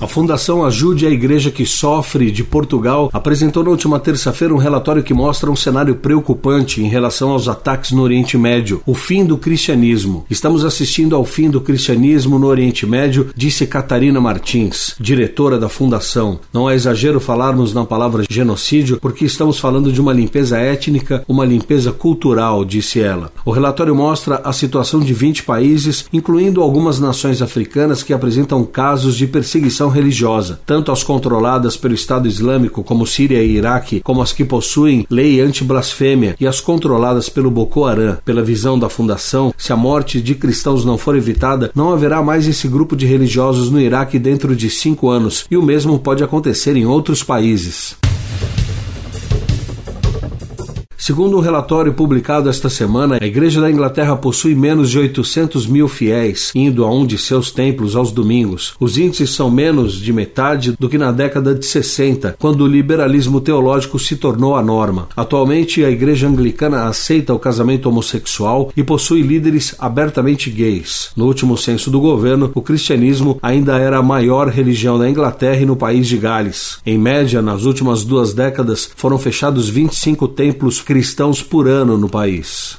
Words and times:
A 0.00 0.06
Fundação 0.06 0.64
Ajude 0.64 1.06
a 1.06 1.10
Igreja 1.10 1.50
que 1.50 1.66
Sofre 1.66 2.30
de 2.30 2.42
Portugal 2.42 3.10
apresentou 3.12 3.62
na 3.62 3.68
última 3.68 4.00
terça-feira 4.00 4.54
um 4.54 4.56
relatório 4.56 5.02
que 5.02 5.12
mostra 5.12 5.50
um 5.50 5.56
cenário 5.56 5.94
preocupante 5.94 6.82
em 6.82 6.88
relação 6.88 7.32
aos 7.32 7.48
ataques 7.48 7.90
no 7.90 8.00
Oriente 8.00 8.38
Médio, 8.38 8.80
o 8.86 8.94
fim 8.94 9.26
do 9.26 9.36
cristianismo. 9.36 10.24
Estamos 10.30 10.64
assistindo 10.64 11.14
ao 11.14 11.26
fim 11.26 11.50
do 11.50 11.60
cristianismo 11.60 12.38
no 12.38 12.46
Oriente 12.46 12.86
Médio, 12.86 13.28
disse 13.36 13.66
Catarina 13.66 14.18
Martins, 14.22 14.94
diretora 14.98 15.58
da 15.58 15.68
fundação. 15.68 16.40
Não 16.50 16.70
é 16.70 16.74
exagero 16.74 17.20
falarmos 17.20 17.74
na 17.74 17.84
palavra 17.84 18.24
genocídio, 18.26 18.98
porque 19.02 19.26
estamos 19.26 19.58
falando 19.58 19.92
de 19.92 20.00
uma 20.00 20.14
limpeza 20.14 20.56
étnica, 20.56 21.22
uma 21.28 21.44
limpeza 21.44 21.92
cultural, 21.92 22.64
disse 22.64 23.00
ela. 23.00 23.30
O 23.44 23.50
relatório 23.50 23.94
mostra 23.94 24.36
a 24.36 24.52
situação 24.54 25.00
de 25.00 25.12
20 25.12 25.42
países, 25.42 26.06
incluindo 26.10 26.62
algumas 26.62 26.98
nações 26.98 27.42
africanas 27.42 28.02
que 28.02 28.14
apresentam 28.14 28.64
casos 28.64 29.14
de 29.14 29.26
perseguição 29.26 29.89
religiosa, 29.90 30.60
tanto 30.64 30.90
as 30.90 31.02
controladas 31.02 31.76
pelo 31.76 31.94
Estado 31.94 32.26
Islâmico, 32.26 32.82
como 32.82 33.06
Síria 33.06 33.42
e 33.42 33.56
Iraque, 33.56 34.00
como 34.00 34.22
as 34.22 34.32
que 34.32 34.44
possuem 34.44 35.06
lei 35.10 35.40
anti-blasfêmia 35.40 36.36
e 36.40 36.46
as 36.46 36.60
controladas 36.60 37.28
pelo 37.28 37.50
Boko 37.50 37.84
Haram. 37.84 38.16
Pela 38.24 38.42
visão 38.42 38.78
da 38.78 38.88
Fundação, 38.88 39.52
se 39.56 39.72
a 39.72 39.76
morte 39.76 40.20
de 40.20 40.34
cristãos 40.34 40.84
não 40.84 40.96
for 40.96 41.16
evitada, 41.16 41.70
não 41.74 41.92
haverá 41.92 42.22
mais 42.22 42.46
esse 42.46 42.66
grupo 42.68 42.96
de 42.96 43.06
religiosos 43.06 43.70
no 43.70 43.80
Iraque 43.80 44.18
dentro 44.18 44.56
de 44.56 44.70
cinco 44.70 45.08
anos, 45.10 45.44
e 45.50 45.56
o 45.56 45.62
mesmo 45.62 45.98
pode 45.98 46.22
acontecer 46.22 46.76
em 46.76 46.86
outros 46.86 47.22
países. 47.22 47.96
Segundo 51.10 51.36
um 51.36 51.40
relatório 51.40 51.92
publicado 51.92 52.48
esta 52.48 52.68
semana, 52.68 53.18
a 53.20 53.26
Igreja 53.26 53.60
da 53.60 53.68
Inglaterra 53.68 54.14
possui 54.14 54.54
menos 54.54 54.88
de 54.88 54.96
800 54.96 55.66
mil 55.66 55.88
fiéis, 55.88 56.52
indo 56.54 56.84
a 56.84 56.94
um 56.94 57.04
de 57.04 57.18
seus 57.18 57.50
templos 57.50 57.96
aos 57.96 58.12
domingos. 58.12 58.74
Os 58.78 58.96
índices 58.96 59.30
são 59.30 59.50
menos 59.50 59.94
de 59.94 60.12
metade 60.12 60.76
do 60.78 60.88
que 60.88 60.96
na 60.96 61.10
década 61.10 61.52
de 61.52 61.66
60, 61.66 62.36
quando 62.38 62.60
o 62.60 62.66
liberalismo 62.68 63.40
teológico 63.40 63.98
se 63.98 64.14
tornou 64.14 64.54
a 64.54 64.62
norma. 64.62 65.08
Atualmente, 65.16 65.84
a 65.84 65.90
Igreja 65.90 66.28
Anglicana 66.28 66.84
aceita 66.84 67.34
o 67.34 67.40
casamento 67.40 67.88
homossexual 67.88 68.70
e 68.76 68.84
possui 68.84 69.22
líderes 69.22 69.74
abertamente 69.80 70.48
gays. 70.48 71.10
No 71.16 71.26
último 71.26 71.58
censo 71.58 71.90
do 71.90 71.98
governo, 71.98 72.52
o 72.54 72.62
cristianismo 72.62 73.36
ainda 73.42 73.76
era 73.76 73.98
a 73.98 74.02
maior 74.02 74.46
religião 74.46 74.96
da 74.96 75.10
Inglaterra 75.10 75.60
e 75.60 75.66
no 75.66 75.74
país 75.74 76.06
de 76.06 76.18
Gales. 76.18 76.78
Em 76.86 76.96
média, 76.96 77.42
nas 77.42 77.64
últimas 77.64 78.04
duas 78.04 78.32
décadas, 78.32 78.88
foram 78.94 79.18
fechados 79.18 79.68
25 79.68 80.28
templos 80.28 80.80
cristãos 80.80 80.99
por 81.42 81.68
ano 81.68 81.96
no 81.96 82.08
país. 82.08 82.78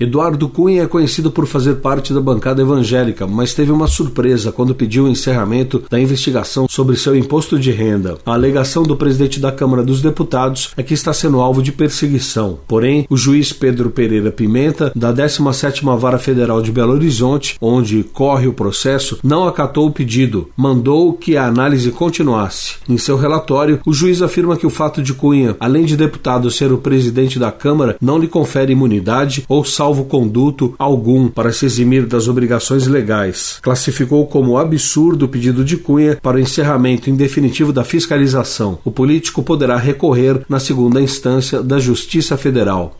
Eduardo 0.00 0.48
Cunha 0.48 0.84
é 0.84 0.86
conhecido 0.86 1.30
por 1.30 1.46
fazer 1.46 1.74
parte 1.74 2.14
da 2.14 2.22
bancada 2.22 2.62
evangélica, 2.62 3.26
mas 3.26 3.52
teve 3.52 3.70
uma 3.70 3.86
surpresa 3.86 4.50
quando 4.50 4.74
pediu 4.74 5.04
o 5.04 5.08
encerramento 5.10 5.82
da 5.90 6.00
investigação 6.00 6.66
sobre 6.66 6.96
seu 6.96 7.14
imposto 7.14 7.58
de 7.58 7.70
renda. 7.70 8.16
A 8.24 8.32
alegação 8.32 8.82
do 8.82 8.96
presidente 8.96 9.38
da 9.38 9.52
Câmara 9.52 9.82
dos 9.82 10.00
Deputados 10.00 10.70
é 10.74 10.82
que 10.82 10.94
está 10.94 11.12
sendo 11.12 11.38
alvo 11.38 11.62
de 11.62 11.70
perseguição. 11.70 12.60
Porém, 12.66 13.06
o 13.10 13.16
juiz 13.16 13.52
Pedro 13.52 13.90
Pereira 13.90 14.32
Pimenta, 14.32 14.90
da 14.96 15.12
17ª 15.12 15.98
Vara 15.98 16.18
Federal 16.18 16.62
de 16.62 16.72
Belo 16.72 16.94
Horizonte, 16.94 17.58
onde 17.60 18.02
corre 18.02 18.46
o 18.46 18.54
processo, 18.54 19.18
não 19.22 19.46
acatou 19.46 19.86
o 19.86 19.92
pedido, 19.92 20.48
mandou 20.56 21.12
que 21.12 21.36
a 21.36 21.44
análise 21.44 21.90
continuasse. 21.90 22.76
Em 22.88 22.96
seu 22.96 23.18
relatório, 23.18 23.78
o 23.84 23.92
juiz 23.92 24.22
afirma 24.22 24.56
que 24.56 24.66
o 24.66 24.70
fato 24.70 25.02
de 25.02 25.12
Cunha, 25.12 25.54
além 25.60 25.84
de 25.84 25.94
deputado 25.94 26.50
ser 26.50 26.72
o 26.72 26.78
presidente 26.78 27.38
da 27.38 27.52
Câmara, 27.52 27.98
não 28.00 28.16
lhe 28.16 28.26
confere 28.26 28.72
imunidade 28.72 29.44
ou 29.46 29.62
salvo 29.62 29.89
salvo-conduto 29.90 30.74
algum 30.78 31.28
para 31.28 31.52
se 31.52 31.66
eximir 31.66 32.06
das 32.06 32.28
obrigações 32.28 32.86
legais. 32.86 33.58
Classificou 33.60 34.26
como 34.26 34.56
absurdo 34.56 35.24
o 35.24 35.28
pedido 35.28 35.64
de 35.64 35.76
Cunha 35.76 36.16
para 36.22 36.36
o 36.36 36.40
encerramento 36.40 37.10
em 37.10 37.16
definitivo 37.16 37.72
da 37.72 37.84
fiscalização. 37.84 38.78
O 38.84 38.90
político 38.90 39.42
poderá 39.42 39.76
recorrer 39.76 40.42
na 40.48 40.60
segunda 40.60 41.00
instância 41.00 41.62
da 41.62 41.78
Justiça 41.78 42.36
Federal. 42.36 42.99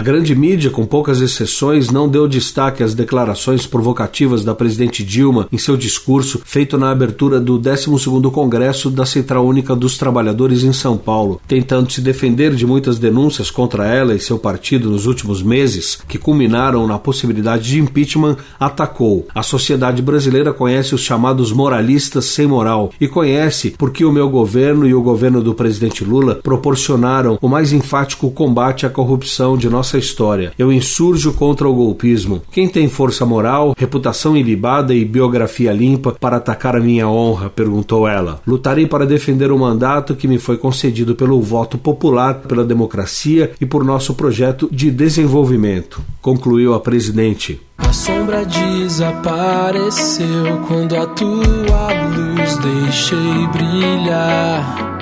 A 0.00 0.02
grande 0.02 0.34
mídia, 0.34 0.70
com 0.70 0.86
poucas 0.86 1.20
exceções, 1.20 1.90
não 1.90 2.08
deu 2.08 2.26
destaque 2.26 2.82
às 2.82 2.94
declarações 2.94 3.66
provocativas 3.66 4.42
da 4.42 4.54
presidente 4.54 5.04
Dilma 5.04 5.46
em 5.52 5.58
seu 5.58 5.76
discurso 5.76 6.40
feito 6.42 6.78
na 6.78 6.90
abertura 6.90 7.38
do 7.38 7.60
12º 7.60 8.32
Congresso 8.32 8.88
da 8.88 9.04
Central 9.04 9.46
Única 9.46 9.76
dos 9.76 9.98
Trabalhadores 9.98 10.64
em 10.64 10.72
São 10.72 10.96
Paulo. 10.96 11.38
Tentando 11.46 11.92
se 11.92 12.00
defender 12.00 12.54
de 12.54 12.66
muitas 12.66 12.98
denúncias 12.98 13.50
contra 13.50 13.86
ela 13.86 14.14
e 14.14 14.18
seu 14.18 14.38
partido 14.38 14.88
nos 14.88 15.04
últimos 15.04 15.42
meses, 15.42 15.98
que 16.08 16.16
culminaram 16.16 16.86
na 16.86 16.98
possibilidade 16.98 17.68
de 17.68 17.78
impeachment, 17.78 18.38
atacou. 18.58 19.26
A 19.34 19.42
sociedade 19.42 20.00
brasileira 20.00 20.54
conhece 20.54 20.94
os 20.94 21.02
chamados 21.02 21.52
moralistas 21.52 22.24
sem 22.24 22.46
moral 22.46 22.90
e 22.98 23.06
conhece 23.06 23.74
porque 23.76 24.02
o 24.06 24.12
meu 24.12 24.30
governo 24.30 24.88
e 24.88 24.94
o 24.94 25.02
governo 25.02 25.42
do 25.42 25.52
presidente 25.52 26.02
Lula 26.06 26.36
proporcionaram 26.36 27.38
o 27.42 27.48
mais 27.50 27.70
enfático 27.70 28.30
combate 28.30 28.86
à 28.86 28.88
corrupção 28.88 29.58
de 29.58 29.68
nossa 29.68 29.89
história. 29.98 30.52
Eu 30.58 30.72
insurjo 30.72 31.32
contra 31.32 31.68
o 31.68 31.74
golpismo. 31.74 32.42
Quem 32.50 32.68
tem 32.68 32.88
força 32.88 33.24
moral, 33.24 33.74
reputação 33.76 34.36
ilibada 34.36 34.94
e 34.94 35.04
biografia 35.04 35.72
limpa 35.72 36.12
para 36.12 36.36
atacar 36.36 36.76
a 36.76 36.80
minha 36.80 37.08
honra? 37.08 37.50
perguntou 37.50 38.06
ela. 38.06 38.40
Lutarei 38.46 38.86
para 38.86 39.06
defender 39.06 39.52
o 39.52 39.58
mandato 39.58 40.14
que 40.14 40.28
me 40.28 40.38
foi 40.38 40.56
concedido 40.56 41.14
pelo 41.14 41.40
voto 41.40 41.76
popular, 41.78 42.34
pela 42.34 42.64
democracia 42.64 43.52
e 43.60 43.66
por 43.66 43.84
nosso 43.84 44.14
projeto 44.14 44.68
de 44.70 44.90
desenvolvimento, 44.90 46.00
concluiu 46.20 46.74
a 46.74 46.80
presidente. 46.80 47.60
A 47.78 47.92
sombra 47.92 48.44
desapareceu 48.44 50.26
quando 50.68 50.96
a 50.96 51.06
tua 51.06 51.88
luz 52.14 52.56
deixei 52.58 53.46
brilhar. 53.52 54.98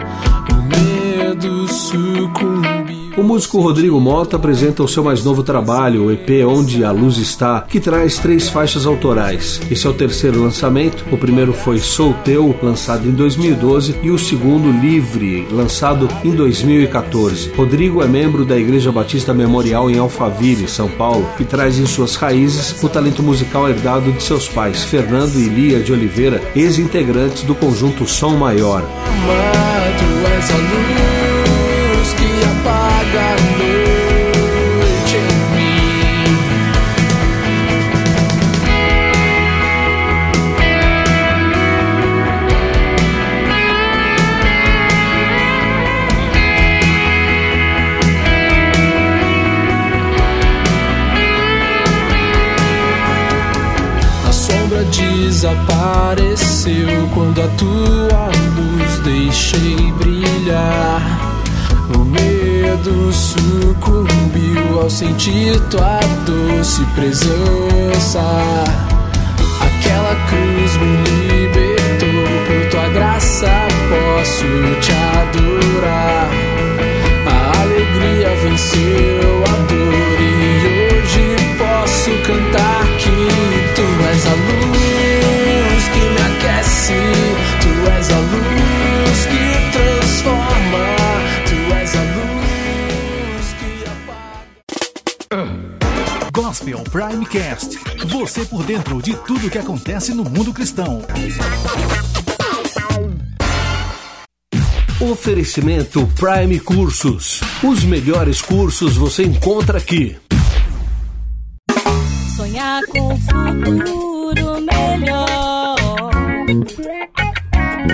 O 0.50 0.56
medo 0.64 1.68
sucumbiu. 1.68 2.87
O 3.18 3.22
músico 3.24 3.60
Rodrigo 3.60 4.00
Mota 4.00 4.36
apresenta 4.36 4.80
o 4.80 4.86
seu 4.86 5.02
mais 5.02 5.24
novo 5.24 5.42
trabalho, 5.42 6.04
o 6.04 6.12
EP 6.12 6.46
Onde 6.46 6.84
a 6.84 6.92
Luz 6.92 7.16
Está, 7.16 7.62
que 7.62 7.80
traz 7.80 8.16
três 8.16 8.48
faixas 8.48 8.86
autorais. 8.86 9.60
Esse 9.68 9.88
é 9.88 9.90
o 9.90 9.92
terceiro 9.92 10.40
lançamento. 10.40 11.04
O 11.10 11.18
primeiro 11.18 11.52
foi 11.52 11.80
Sou 11.80 12.14
Teu, 12.24 12.54
lançado 12.62 13.08
em 13.08 13.10
2012, 13.10 13.96
e 14.04 14.10
o 14.12 14.18
segundo, 14.20 14.70
Livre, 14.70 15.48
lançado 15.50 16.08
em 16.22 16.30
2014. 16.30 17.50
Rodrigo 17.56 18.04
é 18.04 18.06
membro 18.06 18.44
da 18.44 18.56
Igreja 18.56 18.92
Batista 18.92 19.34
Memorial 19.34 19.90
em 19.90 19.98
Alphaville, 19.98 20.68
São 20.68 20.88
Paulo, 20.88 21.28
e 21.40 21.44
traz 21.44 21.76
em 21.76 21.86
suas 21.86 22.14
raízes 22.14 22.80
o 22.84 22.88
talento 22.88 23.20
musical 23.20 23.68
herdado 23.68 24.12
de 24.12 24.22
seus 24.22 24.48
pais, 24.48 24.84
Fernando 24.84 25.34
e 25.40 25.48
Lia 25.48 25.80
de 25.80 25.92
Oliveira, 25.92 26.40
ex-integrantes 26.54 27.42
do 27.42 27.56
conjunto 27.56 28.06
Som 28.06 28.36
Maior. 28.36 28.84
Amado, 29.08 29.58
desapareceu 55.38 57.08
quando 57.14 57.40
a 57.40 57.46
tua 57.56 58.26
luz 58.56 58.98
deixei 59.04 59.92
brilhar. 59.92 61.00
O 61.94 61.98
medo 61.98 63.12
sucumbiu 63.12 64.80
ao 64.82 64.90
sentir 64.90 65.56
tua 65.70 66.00
doce 66.26 66.84
presença. 66.86 68.20
Aquela 69.60 70.16
cruz 70.26 70.76
me 70.76 70.96
libertou, 71.28 72.24
por 72.48 72.70
tua 72.70 72.88
graça 72.88 73.68
posso 73.90 74.44
te 74.80 74.92
adorar. 75.20 76.28
A 77.28 77.60
alegria 77.62 78.34
venceu 78.42 79.07
Gospel 96.48 96.82
Primecast. 96.90 97.78
Você 98.06 98.42
por 98.46 98.64
dentro 98.64 99.02
de 99.02 99.14
tudo 99.14 99.50
que 99.50 99.58
acontece 99.58 100.14
no 100.14 100.24
mundo 100.24 100.50
cristão. 100.50 101.02
Oferecimento 104.98 106.08
Prime 106.18 106.58
Cursos. 106.60 107.42
Os 107.62 107.84
melhores 107.84 108.40
cursos 108.40 108.96
você 108.96 109.24
encontra 109.24 109.76
aqui. 109.76 110.16
Sonhar 112.34 112.82
com 112.86 113.12
um 113.12 113.20
futuro 113.20 114.62
melhor. 114.62 115.76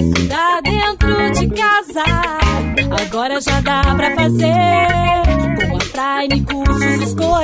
Estudar 0.00 0.62
dentro 0.62 1.30
de 1.32 1.48
casa. 1.56 2.04
Agora 3.04 3.40
já 3.40 3.60
dá 3.60 3.82
pra 3.96 4.14
fazer. 4.14 5.13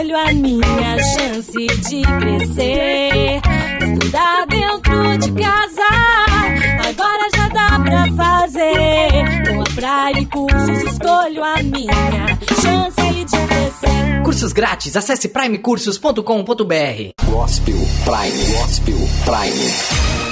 Com 0.01 0.17
a 0.17 0.33
minha 0.33 0.99
chance 0.99 1.53
de 1.53 2.01
crescer. 2.01 3.43
Estudar 3.83 4.47
dentro 4.47 5.19
de 5.19 5.31
casa. 5.33 5.83
Agora 6.89 7.29
já 7.37 7.49
dá 7.49 7.79
pra 7.79 8.07
fazer. 8.17 9.11
Com 9.47 9.61
a 9.61 9.65
Prime 10.15 10.27
Cursos 10.27 10.91
escolho 10.91 11.45
a 11.45 11.63
minha 11.63 12.39
chance 12.63 13.13
de 13.13 13.47
crescer. 13.47 14.23
Cursos 14.25 14.55
grátis, 14.55 14.97
acesse 14.97 15.29
primecursos.com.br. 15.29 16.23
Gospel 17.27 17.77
Prime, 18.07 18.57
Gospel 18.57 18.97
Prime. 19.27 20.30